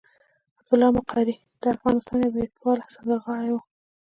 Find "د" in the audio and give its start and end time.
1.61-1.63